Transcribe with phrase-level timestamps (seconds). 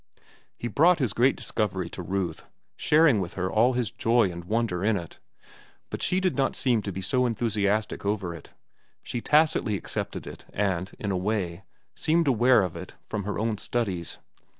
[0.57, 4.83] He brought his great discovery to Ruth, sharing with her all his joy and wonder
[4.83, 5.19] in it.
[5.91, 8.49] But she did not seem to be so enthusiastic over it.
[9.03, 13.59] She tacitly accepted it and, in a way, seemed aware of it from her own
[13.59, 14.17] studies.